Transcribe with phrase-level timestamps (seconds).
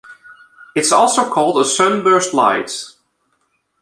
[0.73, 2.95] It is also called a "sunburst light".